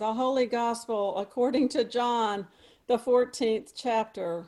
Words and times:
the 0.00 0.14
Holy 0.14 0.46
Gospel 0.46 1.18
according 1.18 1.68
to 1.68 1.84
John, 1.84 2.46
the 2.86 2.96
14th 2.96 3.72
chapter. 3.76 4.46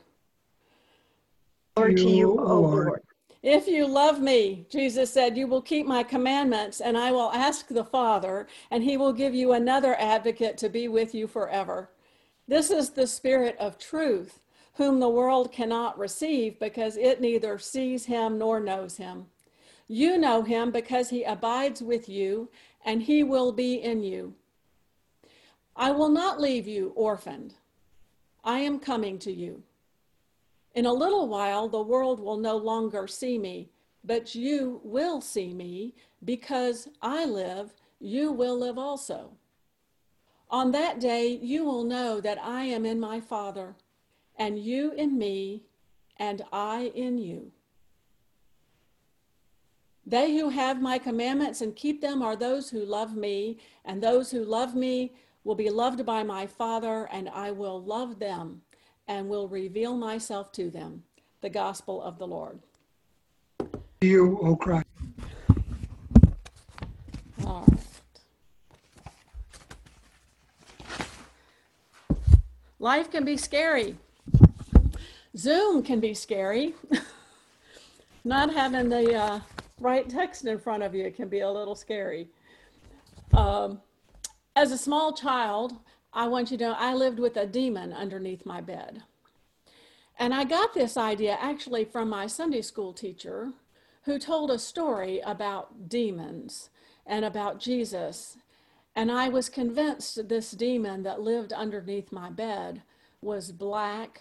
Lord 1.76 1.98
to 1.98 2.08
you, 2.08 2.30
O 2.40 2.60
Lord. 2.60 2.86
Lord. 2.86 3.02
If 3.42 3.66
you 3.66 3.86
love 3.86 4.18
me, 4.18 4.64
Jesus 4.70 5.12
said, 5.12 5.36
you 5.36 5.46
will 5.46 5.60
keep 5.60 5.84
my 5.84 6.04
commandments, 6.04 6.80
and 6.80 6.96
I 6.96 7.12
will 7.12 7.30
ask 7.32 7.68
the 7.68 7.84
Father, 7.84 8.46
and 8.70 8.82
he 8.82 8.96
will 8.96 9.12
give 9.12 9.34
you 9.34 9.52
another 9.52 9.94
advocate 10.00 10.56
to 10.56 10.70
be 10.70 10.88
with 10.88 11.14
you 11.14 11.26
forever. 11.26 11.90
This 12.48 12.70
is 12.70 12.88
the 12.88 13.06
Spirit 13.06 13.54
of 13.60 13.78
truth, 13.78 14.40
whom 14.76 15.00
the 15.00 15.10
world 15.10 15.52
cannot 15.52 15.98
receive 15.98 16.58
because 16.60 16.96
it 16.96 17.20
neither 17.20 17.58
sees 17.58 18.06
him 18.06 18.38
nor 18.38 18.58
knows 18.58 18.96
him. 18.96 19.26
You 19.86 20.16
know 20.16 20.40
him 20.40 20.70
because 20.70 21.10
he 21.10 21.24
abides 21.24 21.82
with 21.82 22.08
you, 22.08 22.48
and 22.86 23.02
he 23.02 23.22
will 23.22 23.52
be 23.52 23.74
in 23.74 24.02
you. 24.02 24.34
I 25.76 25.90
will 25.90 26.10
not 26.10 26.40
leave 26.40 26.68
you 26.68 26.92
orphaned. 26.94 27.54
I 28.44 28.60
am 28.60 28.78
coming 28.78 29.18
to 29.20 29.32
you. 29.32 29.62
In 30.74 30.86
a 30.86 30.92
little 30.92 31.28
while, 31.28 31.68
the 31.68 31.82
world 31.82 32.20
will 32.20 32.38
no 32.38 32.56
longer 32.56 33.06
see 33.06 33.38
me, 33.38 33.70
but 34.04 34.34
you 34.34 34.80
will 34.84 35.20
see 35.20 35.52
me 35.52 35.94
because 36.24 36.88
I 37.00 37.24
live, 37.24 37.74
you 38.00 38.32
will 38.32 38.58
live 38.58 38.78
also. 38.78 39.32
On 40.50 40.70
that 40.72 41.00
day, 41.00 41.38
you 41.42 41.64
will 41.64 41.84
know 41.84 42.20
that 42.20 42.38
I 42.42 42.64
am 42.64 42.84
in 42.84 43.00
my 43.00 43.20
Father, 43.20 43.74
and 44.36 44.58
you 44.58 44.92
in 44.92 45.16
me, 45.16 45.62
and 46.18 46.42
I 46.52 46.92
in 46.94 47.18
you. 47.18 47.52
They 50.04 50.36
who 50.36 50.48
have 50.48 50.82
my 50.82 50.98
commandments 50.98 51.60
and 51.60 51.76
keep 51.76 52.00
them 52.00 52.22
are 52.22 52.36
those 52.36 52.68
who 52.68 52.84
love 52.84 53.16
me, 53.16 53.58
and 53.84 54.02
those 54.02 54.30
who 54.30 54.44
love 54.44 54.74
me 54.74 55.12
will 55.44 55.54
be 55.54 55.70
loved 55.70 56.04
by 56.06 56.22
my 56.22 56.46
Father, 56.46 57.08
and 57.12 57.28
I 57.28 57.50
will 57.50 57.82
love 57.82 58.18
them 58.18 58.62
and 59.08 59.28
will 59.28 59.48
reveal 59.48 59.96
myself 59.96 60.52
to 60.52 60.70
them. 60.70 61.02
The 61.40 61.50
gospel 61.50 62.00
of 62.02 62.18
the 62.18 62.26
Lord. 62.26 62.60
To 63.58 64.06
you, 64.06 64.38
O 64.40 64.54
Christ. 64.54 64.86
All 67.44 67.66
right. 67.68 67.80
Life 72.78 73.10
can 73.10 73.24
be 73.24 73.36
scary. 73.36 73.96
Zoom 75.36 75.82
can 75.82 75.98
be 75.98 76.14
scary. 76.14 76.74
Not 78.24 78.52
having 78.52 78.88
the 78.88 79.14
uh, 79.14 79.40
right 79.80 80.08
text 80.08 80.44
in 80.44 80.58
front 80.58 80.82
of 80.82 80.94
you 80.94 81.10
can 81.10 81.28
be 81.28 81.40
a 81.40 81.50
little 81.50 81.74
scary. 81.74 82.28
Um, 83.34 83.80
as 84.54 84.70
a 84.70 84.78
small 84.78 85.12
child, 85.12 85.76
I 86.12 86.28
want 86.28 86.50
you 86.50 86.58
to 86.58 86.64
know 86.64 86.76
I 86.78 86.94
lived 86.94 87.18
with 87.18 87.36
a 87.36 87.46
demon 87.46 87.92
underneath 87.92 88.44
my 88.44 88.60
bed. 88.60 89.02
And 90.18 90.34
I 90.34 90.44
got 90.44 90.74
this 90.74 90.96
idea 90.96 91.38
actually 91.40 91.84
from 91.84 92.08
my 92.08 92.26
Sunday 92.26 92.62
school 92.62 92.92
teacher 92.92 93.52
who 94.02 94.18
told 94.18 94.50
a 94.50 94.58
story 94.58 95.20
about 95.20 95.88
demons 95.88 96.70
and 97.06 97.24
about 97.24 97.60
Jesus. 97.60 98.36
And 98.94 99.10
I 99.10 99.28
was 99.28 99.48
convinced 99.48 100.28
this 100.28 100.50
demon 100.50 101.02
that 101.04 101.22
lived 101.22 101.52
underneath 101.52 102.12
my 102.12 102.28
bed 102.28 102.82
was 103.22 103.52
black 103.52 104.20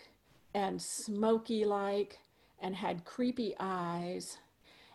and 0.53 0.81
smoky 0.81 1.65
like 1.65 2.19
and 2.59 2.75
had 2.75 3.03
creepy 3.03 3.55
eyes, 3.59 4.37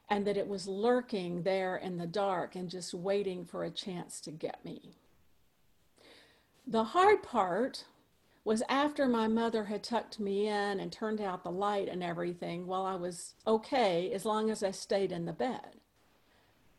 and 0.09 0.25
that 0.27 0.37
it 0.37 0.47
was 0.47 0.69
lurking 0.69 1.42
there 1.42 1.77
in 1.77 1.98
the 1.98 2.07
dark 2.07 2.55
and 2.55 2.70
just 2.70 2.95
waiting 2.95 3.45
for 3.45 3.64
a 3.64 3.70
chance 3.70 4.20
to 4.20 4.31
get 4.31 4.64
me. 4.64 4.97
The 6.69 6.84
hard 6.84 7.22
part 7.22 7.84
was 8.45 8.62
after 8.69 9.06
my 9.06 9.28
mother 9.28 9.64
had 9.64 9.84
tucked 9.84 10.19
me 10.19 10.48
in 10.48 10.81
and 10.81 10.91
turned 10.91 11.20
out 11.20 11.45
the 11.45 11.50
light 11.50 11.89
and 11.89 12.03
everything, 12.03 12.67
well, 12.67 12.84
I 12.84 12.97
was 12.97 13.34
okay 13.47 14.12
as 14.12 14.25
long 14.25 14.51
as 14.51 14.64
I 14.64 14.73
stayed 14.73 15.13
in 15.13 15.27
the 15.27 15.33
bed. 15.33 15.80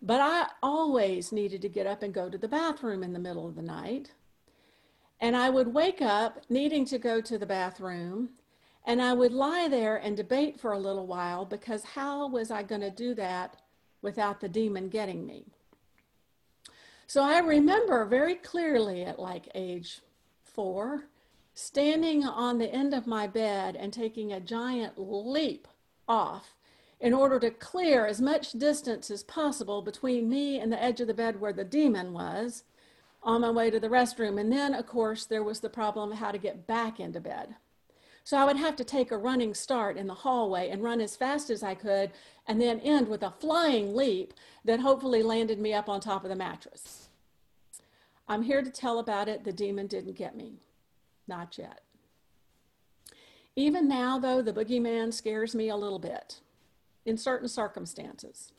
But 0.02 0.20
I 0.20 0.48
always 0.62 1.32
needed 1.32 1.62
to 1.62 1.70
get 1.70 1.88
up 1.88 2.04
and 2.04 2.14
go 2.14 2.30
to 2.30 2.38
the 2.38 2.50
bathroom 2.50 3.02
in 3.02 3.14
the 3.14 3.20
middle 3.20 3.48
of 3.48 3.56
the 3.56 3.62
night. 3.62 4.12
And 5.22 5.38
I 5.38 5.50
would 5.50 5.74
wake 5.74 6.02
up 6.02 6.42
needing 6.50 6.86
to 6.86 6.98
go 6.98 7.22
to 7.22 7.38
the 7.38 7.46
bathroom, 7.46 8.32
and 8.86 9.02
I 9.02 9.14
would 9.14 9.32
lie 9.32 9.68
there 9.70 9.96
and 9.96 10.16
debate 10.16 10.60
for 10.60 10.74
a 10.74 10.80
little 10.80 11.08
while 11.08 11.46
because 11.46 11.84
how 11.84 12.28
was 12.28 12.52
I 12.52 12.62
going 12.62 12.82
to 12.82 12.92
do 12.92 13.16
that 13.16 13.62
without 14.02 14.42
the 14.42 14.50
demon 14.50 14.90
getting 14.90 15.26
me? 15.26 15.46
So 17.08 17.24
I 17.24 17.40
remember 17.40 18.04
very 18.04 18.36
clearly 18.36 19.06
at 19.06 19.18
like 19.18 19.50
age 19.56 20.02
four, 20.44 21.06
standing 21.54 22.26
on 22.26 22.58
the 22.58 22.72
end 22.72 22.94
of 22.94 23.08
my 23.08 23.28
bed 23.28 23.78
and 23.78 23.94
taking 23.94 24.34
a 24.34 24.42
giant 24.42 24.96
leap 24.98 25.70
off 26.08 26.56
in 27.00 27.14
order 27.14 27.40
to 27.40 27.50
clear 27.50 28.06
as 28.06 28.20
much 28.20 28.52
distance 28.52 29.10
as 29.10 29.24
possible 29.24 29.82
between 29.82 30.30
me 30.30 30.60
and 30.60 30.72
the 30.72 30.84
edge 30.84 31.00
of 31.00 31.08
the 31.08 31.14
bed 31.14 31.40
where 31.40 31.54
the 31.54 31.64
demon 31.64 32.12
was 32.12 32.64
on 33.24 33.42
my 33.42 33.52
way 33.52 33.70
to 33.70 33.80
the 33.80 33.88
restroom. 33.88 34.40
And 34.40 34.52
then, 34.52 34.74
of 34.74 34.86
course, 34.86 35.26
there 35.26 35.44
was 35.44 35.62
the 35.62 35.70
problem 35.70 36.12
of 36.12 36.18
how 36.18 36.32
to 36.32 36.38
get 36.38 36.68
back 36.68 37.00
into 37.00 37.22
bed. 37.22 37.56
So 38.28 38.36
I 38.36 38.44
would 38.44 38.58
have 38.58 38.76
to 38.76 38.84
take 38.84 39.12
a 39.14 39.18
running 39.18 39.54
start 39.54 39.96
in 39.96 40.06
the 40.06 40.14
hallway 40.14 40.70
and 40.70 40.84
run 40.84 41.00
as 41.00 41.16
fast 41.16 41.50
as 41.50 41.64
I 41.64 41.76
could, 41.76 42.12
and 42.46 42.60
then 42.60 42.82
end 42.82 43.08
with 43.08 43.24
a 43.24 43.32
flying 43.32 43.96
leap 43.96 44.34
that 44.66 44.82
hopefully 44.82 45.24
landed 45.24 45.60
me 45.60 45.74
up 45.74 45.88
on 45.88 46.02
top 46.02 46.26
of 46.26 46.30
the 46.30 46.36
mattress. 46.36 47.08
I'm 48.28 48.42
here 48.42 48.62
to 48.62 48.70
tell 48.70 49.00
about 49.00 49.30
it. 49.30 49.46
The 49.46 49.54
demon 49.54 49.88
didn't 49.88 50.18
get 50.18 50.36
me. 50.36 50.60
Not 51.26 51.58
yet. 51.58 51.84
Even 53.56 53.88
now, 53.88 54.20
though, 54.20 54.42
the 54.42 54.52
boogeyman 54.52 55.14
scares 55.14 55.56
me 55.56 55.70
a 55.70 55.78
little 55.78 55.98
bit 55.98 56.42
in 57.06 57.18
certain 57.18 57.48
circumstances. 57.48 58.52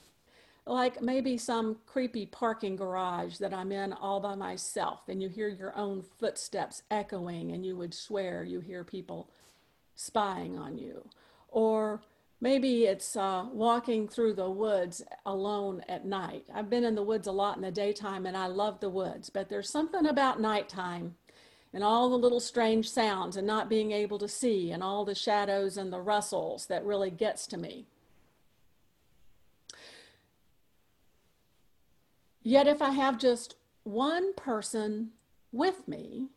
Like 0.65 1.03
maybe 1.03 1.37
some 1.37 1.77
creepy 1.85 2.25
parking 2.25 2.75
garage 2.75 3.37
that 3.37 3.53
I'm 3.53 3.71
in 3.71 3.93
all 3.93 4.21
by 4.21 4.35
myself, 4.35 5.11
and 5.11 5.23
you 5.23 5.29
hear 5.29 5.49
your 5.49 5.77
own 5.77 6.01
footsteps 6.19 6.85
echoing, 6.91 7.53
and 7.53 7.67
you 7.67 7.77
would 7.77 7.93
swear 7.93 8.45
you 8.45 8.61
hear 8.61 8.83
people 8.83 9.29
spying 9.99 10.57
on 10.57 10.79
you. 10.79 11.05
Or 11.49 12.01
maybe 12.41 12.85
it's 12.85 13.17
uh, 13.17 13.47
walking 13.53 14.09
through 14.09 14.35
the 14.35 14.49
woods 14.49 15.03
alone 15.27 15.85
at 15.89 16.07
night. 16.07 16.45
I've 16.55 16.71
been 16.71 16.85
in 16.85 16.95
the 16.95 17.03
woods 17.03 17.27
a 17.27 17.33
lot 17.33 17.57
in 17.57 17.63
the 17.63 17.71
daytime, 17.71 18.25
and 18.25 18.37
I 18.37 18.47
love 18.47 18.79
the 18.81 18.89
woods, 18.89 19.29
but 19.29 19.49
there's 19.49 19.69
something 19.69 20.07
about 20.07 20.41
nighttime 20.41 21.17
and 21.75 21.83
all 21.83 22.09
the 22.09 22.17
little 22.17 22.41
strange 22.41 22.89
sounds 22.89 23.37
and 23.37 23.47
not 23.47 23.69
being 23.69 23.91
able 23.93 24.19
to 24.19 24.29
see 24.29 24.71
and 24.71 24.83
all 24.83 25.05
the 25.05 25.15
shadows 25.15 25.77
and 25.77 25.93
the 25.93 26.01
rustles 26.01 26.67
that 26.67 26.85
really 26.85 27.11
gets 27.11 27.47
to 27.49 27.59
me. 27.59 27.85
Yet, 32.43 32.67
if 32.67 32.81
I 32.81 32.91
have 32.91 33.19
just 33.19 33.57
one 33.83 34.33
person 34.35 35.11
with 35.53 35.87
me 35.89 36.29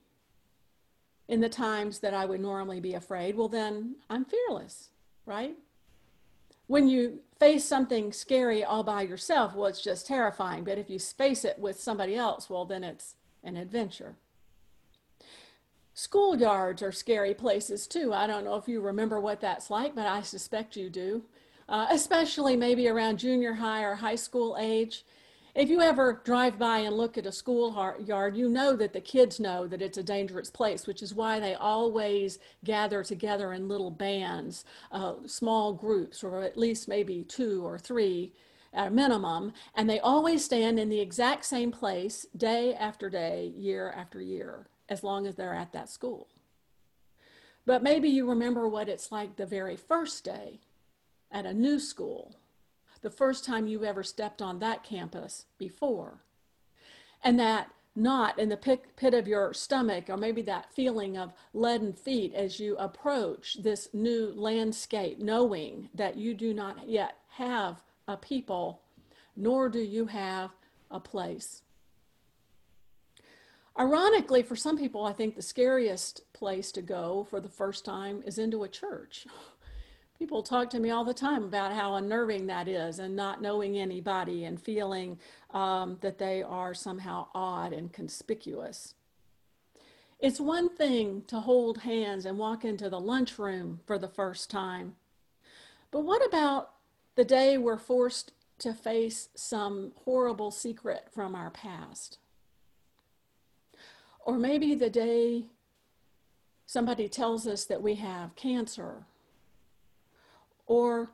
in 1.32 1.40
the 1.40 1.50
times 1.50 2.00
that 2.00 2.14
I 2.14 2.26
would 2.26 2.42
normally 2.42 2.82
be 2.82 2.94
afraid, 2.94 3.38
well, 3.38 3.48
then 3.48 3.96
I'm 4.10 4.26
fearless, 4.26 4.90
right? 5.26 5.56
When 6.68 6.90
you 6.90 7.22
face 7.40 7.64
something 7.64 8.12
scary 8.12 8.66
all 8.66 8.84
by 8.84 9.04
yourself, 9.04 9.56
well, 9.56 9.68
it's 9.68 9.82
just 9.82 10.06
terrifying. 10.06 10.66
But 10.66 10.78
if 10.78 10.90
you 10.90 11.00
face 11.00 11.46
it 11.46 11.58
with 11.58 11.80
somebody 11.80 12.18
else, 12.18 12.50
well, 12.50 12.66
then 12.66 12.84
it's 12.84 13.16
an 13.46 13.56
adventure. 13.56 14.16
Schoolyards 15.96 16.82
are 16.82 16.92
scary 16.92 17.34
places 17.34 17.88
too. 17.88 18.14
I 18.14 18.28
don't 18.28 18.44
know 18.44 18.56
if 18.56 18.68
you 18.68 18.82
remember 18.82 19.22
what 19.22 19.40
that's 19.40 19.70
like, 19.70 19.96
but 19.96 20.08
I 20.08 20.24
suspect 20.24 20.76
you 20.76 20.90
do, 20.90 21.24
uh, 21.70 21.88
especially 21.92 22.58
maybe 22.58 22.90
around 22.90 23.20
junior 23.20 23.54
high 23.54 23.84
or 23.84 23.96
high 23.96 24.16
school 24.16 24.58
age. 24.60 25.06
If 25.54 25.70
you 25.70 25.82
ever 25.82 26.22
drive 26.24 26.58
by 26.58 26.80
and 26.80 26.96
look 26.96 27.18
at 27.18 27.26
a 27.26 27.32
schoolyard, 27.32 28.38
you 28.38 28.48
know 28.48 28.76
that 28.78 28.94
the 28.94 29.02
kids 29.02 29.38
know 29.38 29.68
that 29.68 29.82
it's 29.82 29.98
a 29.98 30.04
dangerous 30.04 30.50
place, 30.50 30.88
which 30.88 31.04
is 31.04 31.14
why 31.14 31.42
they 31.42 31.56
always 31.56 32.40
gather 32.64 33.04
together 33.04 33.52
in 33.52 33.68
little 33.68 33.92
bands, 33.92 34.64
uh, 34.94 35.16
small 35.26 35.74
groups, 35.74 36.24
or 36.24 36.42
at 36.42 36.58
least 36.58 36.88
maybe 36.88 37.24
two 37.24 37.66
or 37.66 37.78
three 37.78 38.32
at 38.74 38.88
a 38.88 38.92
minimum, 38.92 39.52
and 39.76 39.90
they 39.90 40.00
always 40.00 40.46
stand 40.46 40.80
in 40.80 40.88
the 40.88 41.02
exact 41.02 41.44
same 41.44 41.72
place 41.72 42.26
day 42.38 42.74
after 42.74 43.10
day, 43.10 43.52
year 43.58 43.94
after 43.94 44.22
year, 44.22 44.68
as 44.88 45.04
long 45.04 45.28
as 45.28 45.36
they're 45.36 45.54
at 45.54 45.74
that 45.74 45.90
school. 45.90 46.30
But 47.66 47.84
maybe 47.84 48.08
you 48.08 48.30
remember 48.30 48.70
what 48.70 48.88
it's 48.88 49.12
like 49.12 49.36
the 49.36 49.46
very 49.46 49.76
first 49.76 50.24
day 50.24 50.62
at 51.30 51.46
a 51.46 51.54
new 51.54 51.78
school 51.78 52.38
the 53.02 53.10
first 53.10 53.44
time 53.46 53.68
you 53.68 53.84
ever 53.84 54.04
stepped 54.04 54.42
on 54.42 54.60
that 54.60 54.84
campus 54.84 55.46
before. 55.58 56.24
And 57.24 57.40
that 57.40 57.72
knot 57.96 58.40
in 58.40 58.50
the 58.50 58.58
pit, 58.58 59.14
of 59.14 59.28
your 59.28 59.54
stomach, 59.54 60.06
or 60.10 60.18
maybe 60.18 60.42
that 60.44 60.74
feeling 60.74 61.18
of 61.18 61.34
leaden 61.54 61.94
feet 61.94 62.34
as 62.34 62.60
you 62.60 62.78
approach 62.78 63.58
this 63.62 63.90
new 63.94 64.32
landscape, 64.36 65.20
knowing 65.20 65.90
that 65.94 66.16
you 66.16 66.34
do 66.34 66.54
not 66.54 66.88
yet 66.88 67.18
have 67.30 67.84
a 68.08 68.16
people, 68.16 68.82
nor 69.36 69.70
do 69.70 69.80
you 69.80 70.06
have 70.06 70.52
a 70.90 71.00
place. 71.00 71.64
Ironically, 73.80 74.44
for 74.44 74.56
some 74.56 74.78
people, 74.78 75.06
I 75.06 75.14
think 75.14 75.36
the 75.36 75.42
scariest 75.42 76.22
place 76.34 76.72
to 76.74 76.82
go 76.82 77.26
for 77.30 77.40
the 77.40 77.50
first 77.50 77.86
time 77.86 78.22
is 78.26 78.38
into 78.38 78.64
a 78.64 78.70
church. 78.70 79.26
People 80.22 80.44
talk 80.44 80.70
to 80.70 80.80
me 80.80 80.92
all 80.92 81.04
the 81.04 81.16
time 81.16 81.46
about 81.46 81.74
how 81.74 81.96
unnerving 81.96 82.46
that 82.46 82.68
is 82.68 83.00
and 83.00 83.16
not 83.16 83.42
knowing 83.42 83.80
anybody 83.80 84.46
and 84.46 84.62
feeling 84.62 85.18
um, 85.50 85.98
that 86.02 86.20
they 86.20 86.44
are 86.44 86.76
somehow 86.76 87.26
odd 87.34 87.74
and 87.74 87.92
conspicuous. 87.92 88.94
It's 90.20 90.40
one 90.40 90.70
thing 90.70 91.24
to 91.26 91.40
hold 91.40 91.80
hands 91.80 92.28
and 92.28 92.38
walk 92.38 92.64
into 92.64 92.88
the 92.88 93.00
lunchroom 93.00 93.80
for 93.88 93.98
the 93.98 94.08
first 94.08 94.52
time. 94.52 94.94
But 95.90 96.02
what 96.02 96.24
about 96.24 96.70
the 97.16 97.26
day 97.26 97.58
we're 97.58 97.80
forced 97.80 98.32
to 98.60 98.76
face 98.76 99.30
some 99.34 99.92
horrible 100.06 100.52
secret 100.52 101.08
from 101.12 101.34
our 101.34 101.50
past? 101.50 102.20
Or 104.24 104.38
maybe 104.38 104.76
the 104.76 104.92
day 104.92 105.46
somebody 106.68 107.10
tells 107.10 107.48
us 107.48 107.66
that 107.66 107.82
we 107.82 107.96
have 107.96 108.36
cancer. 108.36 109.08
Or 110.72 111.12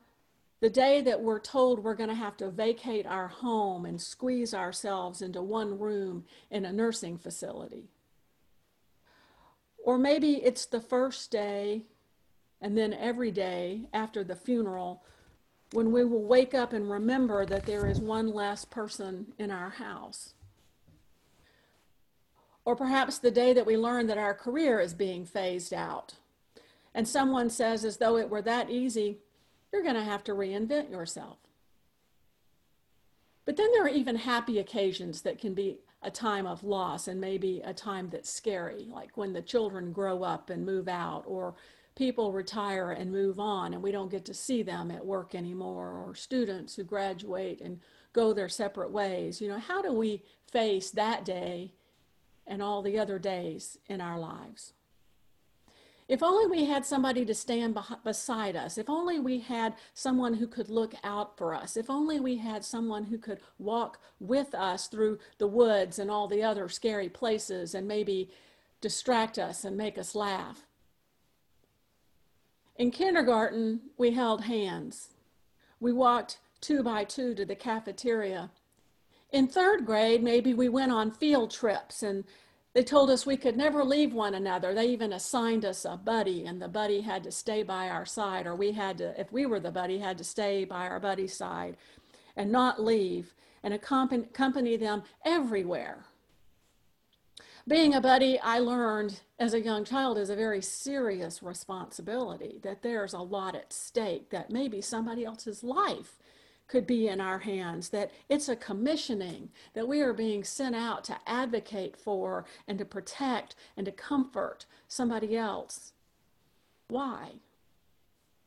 the 0.59 0.69
day 0.69 1.01
that 1.01 1.24
we're 1.24 1.39
told 1.39 1.83
we're 1.83 1.95
going 1.95 2.12
to 2.12 2.15
have 2.15 2.38
to 2.38 2.51
vacate 2.51 3.07
our 3.07 3.27
home 3.27 3.88
and 3.88 4.00
squeeze 4.00 4.54
ourselves 4.54 5.19
into 5.19 5.42
one 5.42 5.80
room 5.80 6.25
in 6.51 6.63
a 6.63 6.71
nursing 6.71 7.18
facility. 7.18 7.89
Or 9.83 9.98
maybe 9.98 10.33
it's 10.44 10.68
the 10.68 10.80
first 10.80 11.31
day 11.31 11.81
and 12.62 12.77
then 12.77 12.94
every 12.94 13.31
day 13.31 13.88
after 13.94 14.24
the 14.24 14.36
funeral 14.36 15.01
when 15.71 15.92
we 15.92 16.06
will 16.06 16.24
wake 16.24 16.54
up 16.54 16.71
and 16.71 16.88
remember 16.88 17.44
that 17.44 17.65
there 17.65 17.88
is 17.88 18.00
one 18.00 18.27
less 18.27 18.63
person 18.63 19.33
in 19.39 19.50
our 19.50 19.71
house. 19.71 20.36
Or 22.63 22.75
perhaps 22.75 23.18
the 23.18 23.31
day 23.31 23.54
that 23.54 23.65
we 23.65 23.75
learn 23.75 24.06
that 24.06 24.19
our 24.19 24.36
career 24.36 24.80
is 24.80 24.94
being 24.94 25.25
phased 25.25 25.74
out. 25.74 26.13
And 26.94 27.07
someone 27.07 27.50
says, 27.50 27.83
as 27.83 27.98
though 27.98 28.18
it 28.18 28.30
were 28.30 28.44
that 28.44 28.69
easy, 28.69 29.18
you're 29.71 29.83
going 29.83 29.95
to 29.95 30.03
have 30.03 30.23
to 30.25 30.33
reinvent 30.33 30.89
yourself. 30.89 31.37
But 33.45 33.55
then 33.55 33.71
there 33.71 33.85
are 33.85 33.89
even 33.89 34.17
happy 34.17 34.59
occasions 34.59 35.21
that 35.21 35.39
can 35.39 35.53
be 35.53 35.79
a 36.01 36.11
time 36.11 36.45
of 36.45 36.63
loss 36.63 37.07
and 37.07 37.19
maybe 37.19 37.61
a 37.63 37.73
time 37.73 38.09
that's 38.09 38.29
scary, 38.29 38.87
like 38.91 39.15
when 39.17 39.33
the 39.33 39.41
children 39.41 39.91
grow 39.91 40.23
up 40.23 40.49
and 40.49 40.65
move 40.65 40.87
out, 40.87 41.23
or 41.25 41.55
people 41.95 42.31
retire 42.31 42.91
and 42.91 43.11
move 43.11 43.39
on 43.39 43.73
and 43.73 43.81
we 43.81 43.91
don't 43.91 44.11
get 44.11 44.25
to 44.25 44.33
see 44.33 44.61
them 44.61 44.91
at 44.91 45.05
work 45.05 45.33
anymore, 45.33 46.03
or 46.05 46.13
students 46.13 46.75
who 46.75 46.83
graduate 46.83 47.61
and 47.61 47.79
go 48.13 48.33
their 48.33 48.49
separate 48.49 48.91
ways. 48.91 49.41
You 49.41 49.47
know, 49.47 49.59
how 49.59 49.81
do 49.81 49.91
we 49.93 50.23
face 50.51 50.91
that 50.91 51.25
day 51.25 51.73
and 52.45 52.61
all 52.61 52.81
the 52.81 52.99
other 52.99 53.17
days 53.17 53.77
in 53.87 54.01
our 54.01 54.19
lives? 54.19 54.73
If 56.07 56.24
only 56.24 56.48
we 56.48 56.65
had 56.65 56.86
somebody 56.86 57.25
to 57.25 57.36
stand 57.36 57.75
beh- 57.75 58.04
beside 58.04 58.56
us. 58.56 58.77
If 58.77 58.89
only 58.89 59.19
we 59.19 59.39
had 59.39 59.75
someone 59.94 60.36
who 60.36 60.48
could 60.48 60.69
look 60.69 60.95
out 61.04 61.38
for 61.38 61.54
us. 61.54 61.75
If 61.75 61.89
only 61.89 62.19
we 62.19 62.38
had 62.38 62.63
someone 62.63 63.06
who 63.06 63.18
could 63.18 63.39
walk 63.59 64.00
with 64.19 64.56
us 64.56 64.88
through 64.88 65.19
the 65.38 65.48
woods 65.48 66.00
and 66.00 66.09
all 66.09 66.27
the 66.27 66.44
other 66.44 66.69
scary 66.69 67.09
places 67.09 67.75
and 67.75 67.88
maybe 67.88 68.30
distract 68.80 69.38
us 69.38 69.65
and 69.65 69.75
make 69.75 69.98
us 69.98 70.15
laugh. 70.15 70.65
In 72.77 72.92
kindergarten, 72.92 73.81
we 73.98 74.12
held 74.12 74.45
hands. 74.45 75.09
We 75.80 75.92
walked 75.92 76.38
two 76.62 76.83
by 76.83 77.04
two 77.04 77.33
to 77.36 77.44
the 77.44 77.56
cafeteria. 77.56 78.51
In 79.31 79.48
third 79.48 79.86
grade, 79.86 80.24
maybe 80.24 80.54
we 80.54 80.69
went 80.69 80.92
on 80.92 81.12
field 81.12 81.51
trips 81.51 82.01
and 82.01 82.24
they 82.77 82.83
told 82.83 83.09
us 83.09 83.25
we 83.25 83.38
could 83.38 83.57
never 83.57 83.83
leave 83.83 84.13
one 84.13 84.35
another. 84.35 84.71
They 84.71 84.85
even 84.89 85.13
assigned 85.13 85.65
us 85.65 85.83
a 85.83 85.97
buddy, 85.97 86.45
and 86.45 86.62
the 86.62 86.68
buddy 86.68 87.01
had 87.01 87.24
to 87.24 87.31
stay 87.31 87.63
by 87.63 87.89
our 87.89 88.06
side, 88.06 88.45
or 88.45 88.56
we 88.56 88.71
had 88.71 89.00
to, 89.00 89.19
if 89.19 89.31
we 89.31 89.47
were 89.47 89.59
the 89.59 89.71
buddy, 89.71 89.97
had 89.97 90.19
to 90.19 90.24
stay 90.24 90.63
by 90.63 90.88
our 90.88 91.00
buddy's 91.00 91.35
side 91.35 91.75
and 92.35 92.51
not 92.51 92.79
leave 92.79 93.33
and 93.63 93.74
accompany 93.74 94.77
them 94.77 95.01
everywhere. 95.25 96.06
Being 97.68 97.95
a 97.95 98.00
buddy, 98.00 98.39
I 98.39 98.59
learned 98.59 99.21
as 99.39 99.56
a 99.56 99.59
young 99.59 99.83
child 99.83 100.19
is 100.19 100.30
a 100.30 100.35
very 100.35 100.62
serious 100.62 101.41
responsibility, 101.41 102.59
that 102.62 102.83
there's 102.83 103.13
a 103.13 103.21
lot 103.21 103.56
at 103.56 103.73
stake, 103.73 104.30
that 104.30 104.51
maybe 104.51 104.81
somebody 104.81 105.25
else's 105.25 105.63
life 105.63 106.19
could 106.67 106.85
be 106.85 107.07
in 107.07 107.21
our 107.21 107.39
hands, 107.39 107.89
that 107.89 108.11
it's 108.29 108.49
a 108.49 108.55
commissioning, 108.55 109.49
that 109.73 109.87
we 109.87 110.01
are 110.01 110.13
being 110.13 110.43
sent 110.43 110.75
out 110.75 111.03
to 111.05 111.17
advocate 111.25 111.95
for 111.95 112.45
and 112.67 112.77
to 112.77 112.85
protect 112.85 113.55
and 113.75 113.85
to 113.85 113.91
comfort 113.91 114.65
somebody 114.87 115.37
else. 115.37 115.93
Why? 116.89 117.31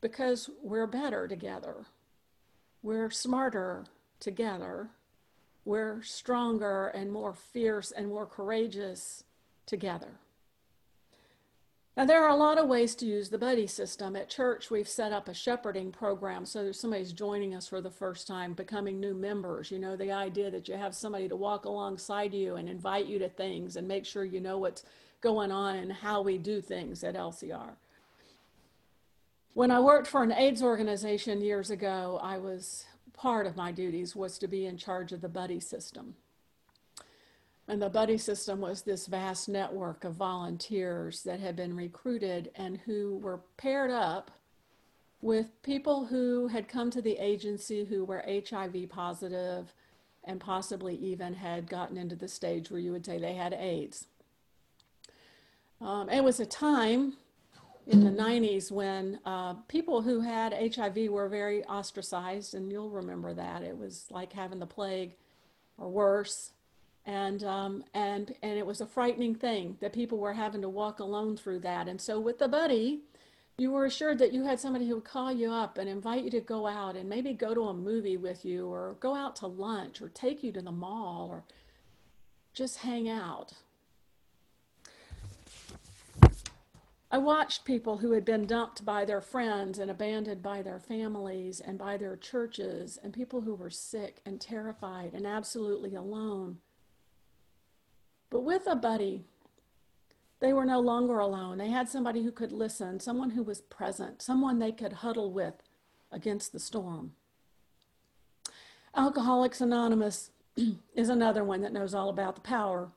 Because 0.01 0.51
we're 0.63 0.87
better 0.87 1.29
together. 1.29 1.87
We're 2.83 3.11
smarter 3.11 3.85
together. 4.19 4.91
We're 5.65 6.03
stronger 6.03 6.89
and 6.89 7.13
more 7.13 7.35
fierce 7.35 7.91
and 7.91 8.09
more 8.09 8.27
courageous 8.27 9.25
together. 9.67 10.19
Now, 11.97 12.05
there 12.05 12.25
are 12.25 12.31
a 12.31 12.37
lot 12.37 12.59
of 12.59 12.69
ways 12.69 12.95
to 12.97 13.07
use 13.07 13.29
the 13.29 13.39
buddy 13.39 13.67
system. 13.67 14.15
At 14.15 14.29
church, 14.29 14.71
we've 14.71 14.89
set 14.89 15.13
up 15.13 15.29
a 15.29 15.35
shepherding 15.35 15.91
program. 15.91 16.47
So 16.47 16.63
there's 16.63 16.79
somebody's 16.79 17.13
joining 17.13 17.55
us 17.55 17.67
for 17.67 17.81
the 17.81 17.91
first 17.91 18.27
time, 18.27 18.53
becoming 18.53 19.01
new 19.01 19.13
members. 19.13 19.71
You 19.71 19.81
know, 19.81 19.97
the 19.97 20.13
idea 20.13 20.51
that 20.53 20.69
you 20.69 20.77
have 20.77 20.95
somebody 20.95 21.29
to 21.29 21.37
walk 21.37 21.65
alongside 21.65 22.33
you 22.33 22.55
and 22.55 22.69
invite 22.69 23.07
you 23.07 23.19
to 23.19 23.29
things 23.29 23.77
and 23.77 23.89
make 23.89 24.07
sure 24.07 24.25
you 24.25 24.41
know 24.41 24.59
what's 24.59 24.85
going 25.21 25.51
on 25.51 25.77
and 25.77 25.93
how 25.93 26.23
we 26.23 26.39
do 26.39 26.61
things 26.61 27.03
at 27.03 27.17
LCR. 27.17 27.73
When 29.55 29.73
I 29.73 29.81
worked 29.81 30.07
for 30.07 30.23
an 30.23 30.33
AIDS 30.33 30.63
organization 30.63 31.41
years 31.41 31.71
ago, 31.71 32.21
I 32.23 32.39
was 32.39 32.87
part 33.13 33.47
of 33.47 33.57
my 33.57 33.73
duties 33.73 34.15
was 34.15 34.39
to 34.39 34.49
be 34.49 34.65
in 34.65 34.79
charge 34.79 35.13
of 35.13 35.21
the 35.21 35.29
buddy 35.29 35.61
system. 35.61 36.15
And 37.71 37.81
the 37.81 37.89
buddy 37.89 38.19
system 38.19 38.61
was 38.61 38.83
this 38.83 39.07
vast 39.07 39.49
network 39.49 40.03
of 40.03 40.15
volunteers 40.15 41.23
that 41.23 41.39
had 41.39 41.55
been 41.55 41.77
recruited 41.77 42.51
and 42.57 42.79
who 42.79 43.19
were 43.19 43.43
paired 43.59 43.93
up 43.93 44.33
with 45.23 45.63
people 45.63 46.07
who 46.07 46.49
had 46.49 46.67
come 46.67 46.91
to 46.91 47.01
the 47.01 47.17
agency 47.19 47.85
who 47.85 48.05
were 48.05 48.25
HIV 48.27 48.89
positive 48.89 49.73
and 50.25 50.41
possibly 50.41 50.97
even 50.97 51.33
had 51.33 51.71
gotten 51.71 51.97
into 51.97 52.17
the 52.17 52.27
stage 52.27 52.73
where 52.73 52.81
you 52.81 52.91
would 52.91 53.07
say 53.07 53.19
they 53.19 53.35
had 53.35 53.53
AIDS. 53.53 54.07
Um, 55.81 56.09
it 56.09 56.25
was 56.25 56.41
a 56.41 56.47
time 56.47 57.19
in 57.87 58.03
the 58.03 58.11
90s 58.11 58.73
when 58.73 59.21
uh, 59.25 59.55
people 59.69 60.03
who 60.03 60.19
had 60.19 60.75
HIV 60.75 61.09
were 61.09 61.29
very 61.29 61.65
ostracized, 61.67 62.53
and 62.57 62.73
you'll 62.73 62.91
remember 62.91 63.33
that. 63.33 63.63
It 63.63 63.79
was 63.79 64.07
like 64.11 64.33
having 64.33 64.59
the 64.59 64.67
plague 64.67 65.13
or 65.79 65.89
worse 65.89 66.51
and 67.07 67.43
um, 67.45 67.85
and 67.95 68.35
and 68.43 68.59
it 68.59 68.67
was 68.67 68.81
a 68.81 68.87
frightening 68.87 69.35
thing 69.35 69.77
that 69.81 69.93
people 69.93 70.19
were 70.19 70.35
having 70.35 70.63
to 70.63 70.69
walk 70.69 71.01
alone 71.01 71.37
through 71.37 71.61
that. 71.61 71.89
And 71.89 72.01
so 72.01 72.21
with 72.21 72.39
the 72.39 72.49
buddy, 72.49 73.01
you 73.59 73.71
were 73.71 73.85
assured 73.85 74.19
that 74.19 74.33
you 74.33 74.45
had 74.45 74.61
somebody 74.61 74.89
who 74.89 74.97
would 74.97 75.05
call 75.05 75.33
you 75.33 75.51
up 75.51 75.79
and 75.79 75.89
invite 75.89 76.25
you 76.25 76.31
to 76.31 76.41
go 76.41 76.67
out 76.67 76.97
and 76.97 77.09
maybe 77.09 77.33
go 77.33 77.55
to 77.55 77.69
a 77.69 77.75
movie 77.75 78.17
with 78.17 78.45
you 78.45 78.67
or 78.67 78.97
go 79.01 79.15
out 79.15 79.37
to 79.37 79.47
lunch 79.47 80.01
or 80.01 80.09
take 80.09 80.43
you 80.43 80.53
to 80.53 80.63
the 80.63 80.73
mall 80.73 81.29
or 81.31 81.45
just 82.55 82.79
hang 82.79 83.09
out. 83.09 83.53
I 87.13 87.19
watched 87.19 87.65
people 87.65 87.99
who 87.99 88.13
had 88.13 88.25
been 88.25 88.47
dumped 88.47 88.85
by 88.85 89.05
their 89.05 89.21
friends 89.21 89.81
and 89.81 89.91
abandoned 89.91 90.43
by 90.43 90.63
their 90.63 90.79
families 90.79 91.59
and 91.59 91.77
by 91.77 91.97
their 91.97 92.17
churches, 92.17 93.01
and 93.03 93.13
people 93.13 93.41
who 93.41 93.57
were 93.57 93.69
sick 93.69 94.21
and 94.25 94.41
terrified 94.41 95.13
and 95.13 95.27
absolutely 95.27 95.97
alone 95.97 96.59
but 98.31 98.45
with 98.45 98.67
a 98.67 98.77
buddy, 98.77 99.25
they 100.41 100.53
were 100.53 100.65
no 100.65 100.81
longer 100.81 101.19
alone. 101.19 101.59
They 101.59 101.69
had 101.69 101.89
somebody 101.89 102.23
who 102.23 102.33
could 102.33 102.53
listen, 102.53 102.99
someone 102.99 103.31
who 103.31 103.43
was 103.43 103.61
present, 103.61 104.23
someone 104.23 104.59
they 104.59 104.73
could 104.73 104.95
huddle 104.95 105.31
with 105.31 105.55
against 106.11 106.53
the 106.53 106.61
storm. 106.61 107.13
Alcoholics 108.97 109.61
Anonymous 109.61 110.31
is 110.95 111.09
another 111.09 111.45
one 111.45 111.61
that 111.61 111.73
knows 111.73 111.95
all 111.95 112.09
about 112.09 112.35
the 112.37 112.41
power 112.41 112.91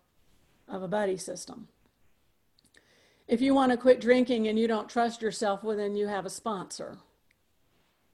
of 0.67 0.81
a 0.81 0.87
buddy 0.87 1.17
system. 1.17 1.67
If 3.27 3.41
you 3.41 3.53
want 3.53 3.71
to 3.71 3.77
quit 3.77 4.01
drinking 4.01 4.47
and 4.47 4.57
you 4.57 4.67
don't 4.67 4.89
trust 4.89 5.21
yourself, 5.21 5.63
well, 5.63 5.77
then 5.77 5.95
you 5.95 6.07
have 6.07 6.25
a 6.25 6.29
sponsor. 6.29 6.97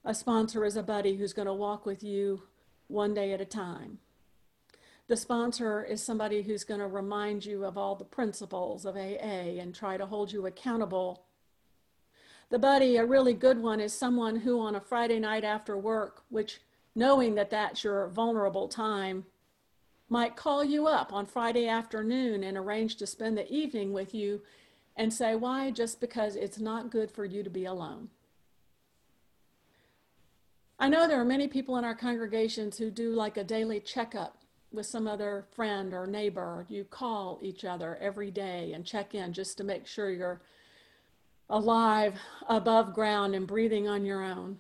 A 0.05 0.13
sponsor 0.13 0.65
is 0.65 0.75
a 0.75 0.83
buddy 0.83 1.15
who's 1.15 1.33
going 1.33 1.47
to 1.47 1.53
walk 1.53 1.85
with 1.85 2.03
you 2.03 2.43
one 2.87 3.13
day 3.13 3.33
at 3.33 3.41
a 3.41 3.45
time. 3.45 3.99
The 5.09 5.17
sponsor 5.17 5.83
is 5.83 6.03
somebody 6.03 6.43
who's 6.43 6.63
going 6.63 6.81
to 6.81 6.85
remind 6.85 7.43
you 7.43 7.65
of 7.65 7.79
all 7.79 7.95
the 7.95 8.05
principles 8.05 8.85
of 8.85 8.95
AA 8.95 9.57
and 9.59 9.73
try 9.73 9.97
to 9.97 10.05
hold 10.05 10.31
you 10.31 10.45
accountable. 10.45 11.25
The 12.51 12.59
buddy, 12.59 12.95
a 12.95 13.05
really 13.05 13.33
good 13.33 13.57
one, 13.59 13.79
is 13.79 13.91
someone 13.91 14.35
who 14.35 14.61
on 14.61 14.75
a 14.75 14.79
Friday 14.79 15.17
night 15.17 15.43
after 15.43 15.75
work, 15.75 16.21
which 16.29 16.61
knowing 16.93 17.33
that 17.35 17.49
that's 17.49 17.83
your 17.83 18.07
vulnerable 18.09 18.67
time, 18.67 19.25
might 20.09 20.35
call 20.35 20.63
you 20.63 20.85
up 20.85 21.11
on 21.11 21.25
Friday 21.25 21.67
afternoon 21.67 22.43
and 22.43 22.55
arrange 22.55 22.95
to 22.97 23.07
spend 23.07 23.35
the 23.35 23.51
evening 23.51 23.91
with 23.91 24.13
you 24.13 24.43
and 24.95 25.11
say, 25.11 25.33
Why? 25.33 25.71
Just 25.71 25.99
because 25.99 26.35
it's 26.35 26.59
not 26.59 26.91
good 26.91 27.09
for 27.09 27.25
you 27.25 27.41
to 27.41 27.49
be 27.49 27.65
alone. 27.65 28.09
I 30.77 30.87
know 30.87 31.07
there 31.07 31.19
are 31.19 31.25
many 31.25 31.47
people 31.47 31.77
in 31.77 31.83
our 31.83 31.95
congregations 31.95 32.77
who 32.77 32.91
do 32.91 33.11
like 33.11 33.37
a 33.37 33.43
daily 33.43 33.79
checkup 33.79 34.38
with 34.71 34.85
some 34.85 35.07
other 35.07 35.45
friend 35.55 35.93
or 35.93 36.05
neighbor. 36.05 36.65
You 36.69 36.83
call 36.83 37.39
each 37.41 37.65
other 37.65 37.97
every 38.01 38.31
day 38.31 38.73
and 38.73 38.85
check 38.85 39.15
in 39.15 39.33
just 39.33 39.57
to 39.57 39.63
make 39.63 39.87
sure 39.87 40.09
you're 40.09 40.41
alive 41.49 42.19
above 42.47 42.93
ground 42.93 43.33
and 43.33 43.47
breathing 43.47 43.87
on 43.87 44.05
your 44.05 44.23
own. 44.23 44.59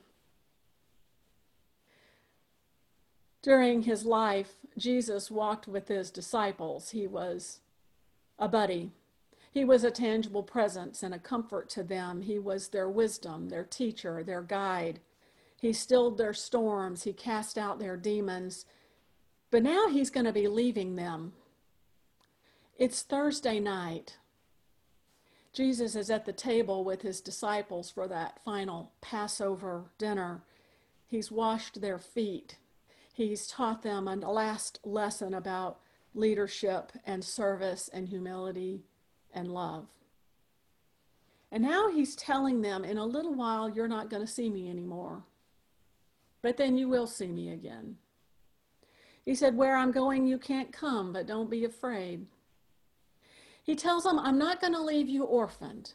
During 3.41 3.83
his 3.83 4.05
life, 4.05 4.55
Jesus 4.77 5.31
walked 5.31 5.67
with 5.67 5.87
his 5.87 6.11
disciples. 6.11 6.89
He 6.89 7.07
was 7.07 7.59
a 8.37 8.47
buddy. 8.47 8.91
He 9.51 9.63
was 9.63 9.83
a 9.83 9.91
tangible 9.91 10.43
presence 10.43 11.03
and 11.03 11.13
a 11.13 11.19
comfort 11.19 11.69
to 11.69 11.83
them. 11.83 12.21
He 12.21 12.37
was 12.37 12.67
their 12.67 12.89
wisdom, 12.89 13.49
their 13.49 13.63
teacher, 13.63 14.23
their 14.23 14.41
guide. 14.41 14.99
He 15.59 15.73
stilled 15.73 16.17
their 16.17 16.33
storms. 16.33 17.03
He 17.03 17.13
cast 17.13 17.57
out 17.57 17.79
their 17.79 17.97
demons. 17.97 18.65
But 19.51 19.63
now 19.63 19.87
he's 19.87 20.09
going 20.09 20.25
to 20.25 20.33
be 20.33 20.47
leaving 20.47 20.95
them. 20.95 21.33
It's 22.77 23.01
Thursday 23.01 23.59
night. 23.59 24.17
Jesus 25.53 25.95
is 25.95 26.09
at 26.09 26.25
the 26.25 26.33
table 26.33 26.83
with 26.83 27.01
his 27.01 27.19
disciples 27.19 27.89
for 27.89 28.07
that 28.07 28.39
final 28.43 28.91
Passover 29.01 29.85
dinner. 29.97 30.43
He's 31.07 31.31
washed 31.31 31.81
their 31.81 31.97
feet. 31.97 32.57
He's 33.11 33.47
taught 33.47 33.81
them 33.81 34.07
a 34.07 34.15
last 34.15 34.79
lesson 34.83 35.33
about 35.33 35.79
leadership 36.13 36.91
and 37.05 37.23
service 37.23 37.89
and 37.91 38.07
humility 38.07 38.83
and 39.33 39.51
love. 39.51 39.87
And 41.51 41.63
now 41.63 41.89
he's 41.89 42.15
telling 42.15 42.61
them, 42.61 42.85
in 42.85 42.97
a 42.97 43.05
little 43.05 43.33
while, 43.33 43.69
you're 43.69 43.87
not 43.87 44.09
going 44.09 44.25
to 44.25 44.31
see 44.31 44.49
me 44.49 44.69
anymore, 44.69 45.23
but 46.43 46.57
then 46.57 46.77
you 46.77 46.87
will 46.87 47.07
see 47.07 47.27
me 47.27 47.51
again. 47.51 47.97
He 49.29 49.35
said, 49.35 49.55
Where 49.55 49.77
I'm 49.77 49.91
going, 49.91 50.25
you 50.25 50.39
can't 50.39 50.73
come, 50.73 51.13
but 51.13 51.27
don't 51.27 51.51
be 51.51 51.63
afraid. 51.63 52.25
He 53.61 53.75
tells 53.75 54.03
them, 54.03 54.17
I'm 54.17 54.39
not 54.39 54.59
going 54.59 54.73
to 54.73 54.81
leave 54.81 55.07
you 55.07 55.23
orphaned. 55.23 55.93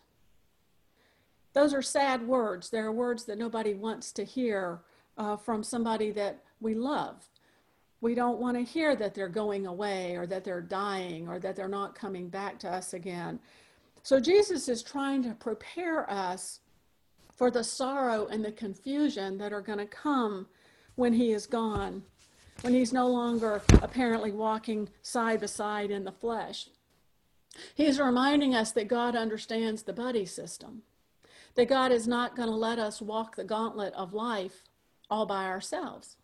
Those 1.52 1.74
are 1.74 1.82
sad 1.82 2.24
words. 2.28 2.70
They're 2.70 2.92
words 2.92 3.24
that 3.24 3.36
nobody 3.36 3.74
wants 3.74 4.12
to 4.12 4.24
hear 4.24 4.82
uh, 5.18 5.36
from 5.36 5.64
somebody 5.64 6.12
that 6.12 6.44
we 6.60 6.76
love. 6.76 7.28
We 8.00 8.14
don't 8.14 8.38
want 8.38 8.56
to 8.56 8.62
hear 8.62 8.94
that 8.94 9.14
they're 9.14 9.28
going 9.28 9.66
away 9.66 10.14
or 10.14 10.28
that 10.28 10.44
they're 10.44 10.60
dying 10.60 11.26
or 11.26 11.40
that 11.40 11.56
they're 11.56 11.66
not 11.66 11.96
coming 11.96 12.28
back 12.28 12.60
to 12.60 12.70
us 12.70 12.94
again. 12.94 13.40
So 14.04 14.20
Jesus 14.20 14.68
is 14.68 14.80
trying 14.80 15.24
to 15.24 15.34
prepare 15.34 16.08
us 16.08 16.60
for 17.34 17.50
the 17.50 17.64
sorrow 17.64 18.28
and 18.28 18.44
the 18.44 18.52
confusion 18.52 19.38
that 19.38 19.52
are 19.52 19.60
going 19.60 19.80
to 19.80 19.86
come 19.86 20.46
when 20.94 21.12
he 21.12 21.32
is 21.32 21.48
gone, 21.48 22.04
when 22.62 22.74
he's 22.74 22.92
no 22.92 23.08
longer 23.08 23.62
apparently 23.82 24.32
walking 24.32 24.88
side 25.02 25.40
by 25.40 25.46
side 25.46 25.90
in 25.90 26.04
the 26.04 26.12
flesh. 26.12 26.68
He's 27.74 28.00
reminding 28.00 28.54
us 28.54 28.72
that 28.72 28.88
God 28.88 29.14
understands 29.14 29.82
the 29.82 29.92
buddy 29.92 30.26
system, 30.26 30.82
that 31.54 31.68
God 31.68 31.92
is 31.92 32.08
not 32.08 32.36
going 32.36 32.48
to 32.48 32.54
let 32.54 32.78
us 32.78 33.00
walk 33.00 33.36
the 33.36 33.44
gauntlet 33.44 33.94
of 33.94 34.12
life 34.12 34.64
all 35.10 35.26
by 35.26 35.44
ourselves. 35.44 36.16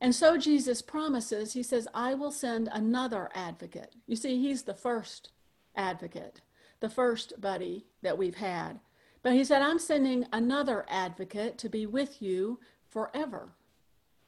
And 0.00 0.14
so 0.14 0.36
Jesus 0.36 0.82
promises, 0.82 1.54
he 1.54 1.62
says, 1.62 1.88
I 1.94 2.14
will 2.14 2.30
send 2.30 2.68
another 2.70 3.30
advocate. 3.34 3.94
You 4.06 4.16
see, 4.16 4.40
he's 4.40 4.64
the 4.64 4.74
first 4.74 5.30
advocate, 5.74 6.42
the 6.80 6.90
first 6.90 7.40
buddy 7.40 7.86
that 8.02 8.18
we've 8.18 8.34
had. 8.34 8.80
But 9.22 9.32
he 9.32 9.42
said, 9.42 9.62
I'm 9.62 9.78
sending 9.78 10.26
another 10.32 10.84
advocate 10.88 11.56
to 11.58 11.68
be 11.68 11.86
with 11.86 12.20
you 12.20 12.60
forever, 12.88 13.54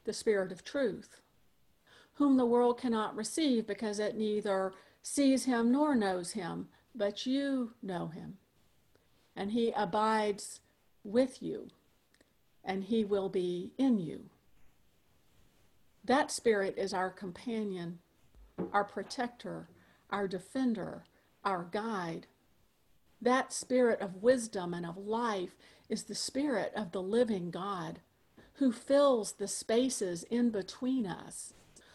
the 0.08 0.14
Spirit 0.14 0.50
of 0.50 0.64
truth, 0.64 1.20
whom 2.14 2.38
the 2.38 2.46
world 2.46 2.80
cannot 2.80 3.14
receive 3.14 3.66
because 3.66 3.98
it 3.98 4.16
neither 4.16 4.72
sees 5.02 5.44
him 5.44 5.70
nor 5.70 5.94
knows 5.94 6.32
him, 6.32 6.66
but 6.94 7.26
you 7.26 7.74
know 7.82 8.06
him. 8.06 8.38
And 9.36 9.50
he 9.50 9.70
abides 9.76 10.60
with 11.04 11.42
you, 11.42 11.68
and 12.64 12.84
he 12.84 13.04
will 13.04 13.28
be 13.28 13.72
in 13.76 13.98
you. 13.98 14.30
That 16.02 16.30
spirit 16.30 16.78
is 16.78 16.94
our 16.94 17.10
companion, 17.10 17.98
our 18.72 18.84
protector, 18.84 19.68
our 20.08 20.26
defender, 20.26 21.04
our 21.44 21.68
guide. 21.70 22.28
That 23.20 23.52
spirit 23.52 24.00
of 24.00 24.22
wisdom 24.22 24.72
and 24.72 24.86
of 24.86 24.96
life 24.96 25.54
is 25.90 26.04
the 26.04 26.14
spirit 26.14 26.72
of 26.74 26.92
the 26.92 27.02
living 27.02 27.50
God 27.50 28.00
who 28.58 28.72
fills 28.72 29.32
the 29.32 29.48
spaces 29.48 30.24
in 30.24 30.50
between 30.50 31.06
us, 31.06 31.54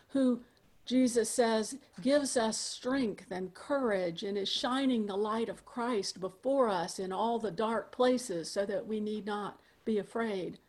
who 0.10 0.42
Jesus 0.86 1.30
says, 1.30 1.78
gives 2.02 2.36
us 2.36 2.58
strength 2.58 3.32
and 3.32 3.54
courage 3.54 4.24
and 4.24 4.38
is 4.38 4.50
shining 4.50 5.06
the 5.06 5.16
light 5.16 5.48
of 5.48 5.66
Christ 5.66 6.20
before 6.20 6.70
us 6.70 7.00
in 7.00 7.14
all 7.14 7.40
the 7.40 7.52
dark 7.52 7.92
places 7.92 8.50
so 8.52 8.66
that 8.66 8.86
we 8.86 9.00
need 9.00 9.26
not 9.26 9.60
be 9.86 9.98
afraid. 9.98 10.60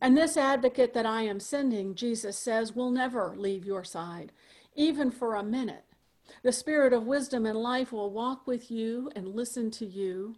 And 0.00 0.16
this 0.16 0.36
advocate 0.36 0.94
that 0.94 1.06
I 1.06 1.22
am 1.22 1.40
sending, 1.40 1.94
Jesus 1.94 2.38
says, 2.38 2.76
will 2.76 2.90
never 2.90 3.34
leave 3.36 3.64
your 3.64 3.84
side, 3.84 4.32
even 4.76 5.10
for 5.10 5.34
a 5.34 5.42
minute. 5.42 5.84
The 6.42 6.52
Spirit 6.52 6.92
of 6.92 7.06
wisdom 7.06 7.46
and 7.46 7.58
life 7.58 7.92
will 7.92 8.10
walk 8.10 8.46
with 8.46 8.70
you 8.70 9.10
and 9.16 9.34
listen 9.34 9.70
to 9.72 9.86
you 9.86 10.36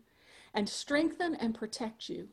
and 0.55 0.69
strengthen 0.69 1.35
and 1.35 1.55
protect 1.55 2.09
you, 2.09 2.29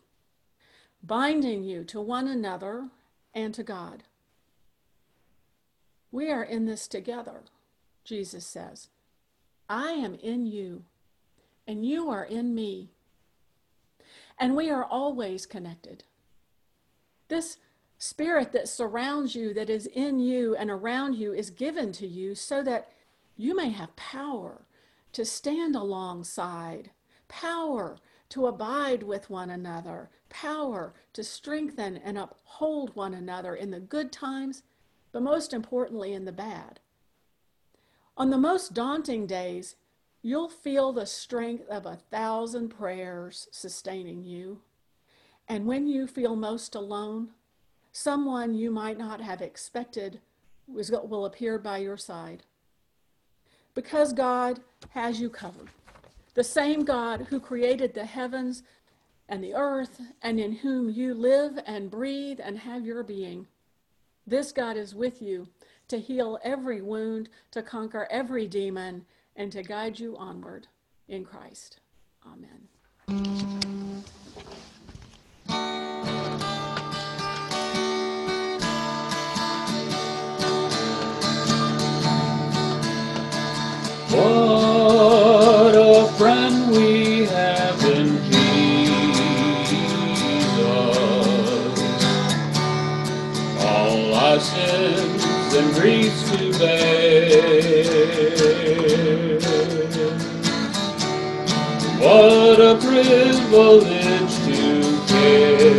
binding 1.04 1.64
you 1.64 1.84
to 1.84 2.00
one 2.00 2.28
another 2.28 2.90
and 3.34 3.54
to 3.54 3.64
God. 3.64 4.04
We 6.12 6.32
are 6.32 6.44
in 6.44 6.66
this 6.66 6.88
together, 6.88 7.42
Jesus 8.04 8.46
says. 8.46 8.90
I 9.70 9.92
am 9.92 10.16
in 10.16 10.46
you, 10.46 10.84
and 11.68 11.86
you 11.86 12.10
are 12.10 12.24
in 12.24 12.56
me. 12.56 12.92
And 14.40 14.56
we 14.56 14.70
are 14.70 14.86
always 14.86 15.46
connected. 15.46 16.04
This 17.28 17.58
spirit 17.98 18.52
that 18.52 18.68
surrounds 18.68 19.36
you, 19.36 19.54
that 19.54 19.70
is 19.70 19.88
in 19.88 20.20
you 20.20 20.56
and 20.56 20.70
around 20.70 21.16
you, 21.16 21.34
is 21.34 21.50
given 21.50 21.92
to 21.94 22.08
you 22.08 22.36
so 22.36 22.62
that 22.64 22.90
you 23.36 23.56
may 23.56 23.70
have 23.70 23.96
power 23.96 24.66
to 25.14 25.26
stand 25.26 25.76
alongside, 25.76 26.92
power 27.28 27.98
to 28.34 28.48
abide 28.48 29.02
with 29.04 29.30
one 29.30 29.50
another, 29.50 30.10
power 30.30 30.94
to 31.14 31.24
strengthen 31.24 31.98
and 31.98 32.18
uphold 32.18 32.96
one 32.96 33.14
another 33.14 33.56
in 33.56 33.72
the 33.72 33.80
good 33.80 34.12
times 34.12 34.64
but 35.14 35.22
most 35.22 35.54
importantly, 35.54 36.12
in 36.12 36.26
the 36.26 36.32
bad. 36.34 36.80
On 38.18 38.32
the 38.32 38.38
most 38.38 38.74
daunting 38.74 39.26
days, 39.26 39.76
you'll 40.22 40.50
feel 40.50 40.92
the 40.92 41.06
strength 41.06 41.70
of 41.70 41.86
a 41.86 42.00
thousand 42.12 42.70
prayers 42.70 43.48
sustaining 43.52 44.24
you. 44.24 44.60
And 45.48 45.66
when 45.66 45.88
you 45.88 46.08
feel 46.08 46.36
most 46.36 46.74
alone, 46.76 47.30
someone 47.92 48.56
you 48.56 48.72
might 48.72 48.98
not 48.98 49.22
have 49.22 49.42
expected 49.42 50.20
will 50.68 51.26
appear 51.26 51.60
by 51.60 51.78
your 51.78 51.98
side. 51.98 52.44
Because 53.76 54.14
God 54.14 54.62
has 54.90 55.22
you 55.22 55.30
covered. 55.30 55.70
The 56.34 56.44
same 56.44 56.84
God 56.84 57.28
who 57.30 57.40
created 57.40 57.94
the 57.94 58.06
heavens 58.06 58.64
and 59.30 59.44
the 59.44 59.54
earth, 59.54 60.02
and 60.22 60.40
in 60.40 60.52
whom 60.52 60.90
you 60.90 61.14
live 61.14 61.60
and 61.66 61.90
breathe 61.90 62.40
and 62.44 62.60
have 62.60 62.86
your 62.86 63.04
being, 63.04 63.48
this 64.28 64.52
God 64.52 64.78
is 64.78 64.96
with 64.96 65.22
you 65.22 65.48
to 65.88 66.00
heal 66.00 66.40
every 66.44 66.82
wound, 66.82 67.30
to 67.52 67.62
conquer 67.62 68.08
every 68.10 68.48
demon, 68.48 69.06
and 69.36 69.52
to 69.52 69.64
guide 69.64 70.00
you 70.00 70.16
onward 70.18 70.68
in 71.08 71.26
Christ. 71.26 71.80
Amen. 72.26 73.73
Privilege 103.04 104.36
to 104.46 104.58
carry 105.08 105.74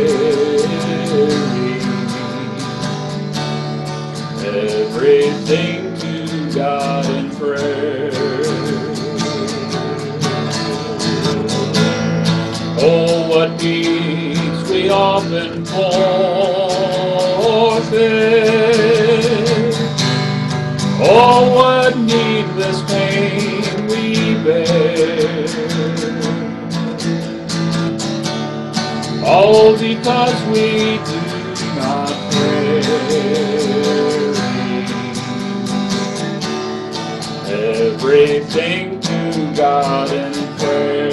everything 4.45 5.97
to 5.97 6.53
God 6.53 7.05
in 7.09 7.31
prayer. 7.31 8.11
Oh, 12.77 13.27
what 13.29 13.59
peace 13.59 14.69
we 14.69 14.89
often 14.89 15.65
forfeit. 15.65 16.44
All 29.57 29.71
because 29.77 30.43
we 30.47 30.99
do 31.05 31.19
not 31.75 32.11
pray. 32.33 32.81
Everything 37.47 38.99
to 38.99 39.53
God 39.55 40.11
in 40.11 40.33
prayer. 40.57 41.11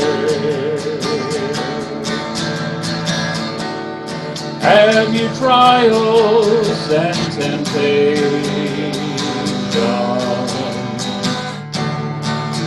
Have 4.60 5.14
you 5.14 5.28
trials 5.36 6.90
and 6.90 7.32
temptations? 7.32 8.56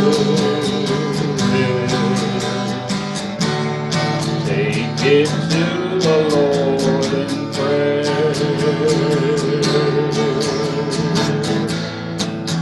Take 4.47 5.03
it 5.07 5.29
to 5.29 5.67
the 6.05 6.19
Lord 6.33 7.15
in 7.15 7.53
prayer. 7.55 8.05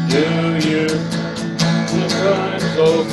Do 0.09 0.69
you 0.69 0.89
the 0.89 2.09
times 2.09 2.65
so 2.75 3.05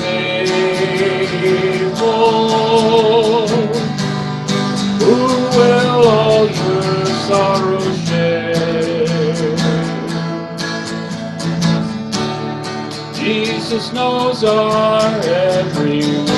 Jesus 13.70 13.94
knows 13.94 14.44
our 14.44 15.02
every 15.22 16.29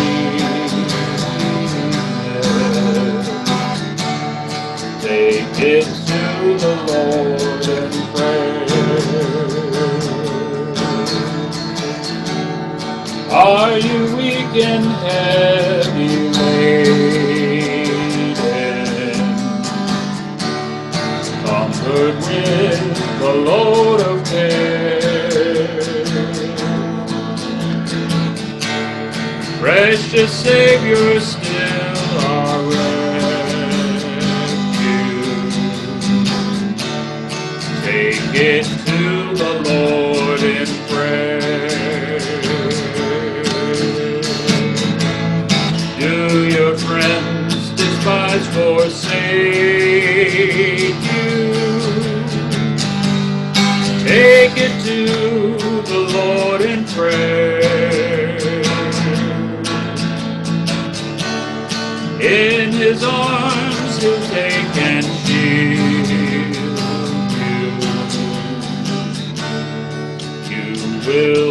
forsake 48.91 50.35
you? 50.35 50.93
Take 54.05 54.57
it 54.57 54.85
to 54.85 54.99
the 55.91 55.99
Lord 56.13 56.61
in 56.61 56.85
prayer. 56.85 58.37
In 62.21 62.71
his 62.73 63.03
arms 63.03 64.01
he'll 64.01 64.27
take 64.27 64.77
and 64.77 65.05
shield 65.05 66.07
you. 66.09 66.43
You 70.49 70.73
will 71.07 71.50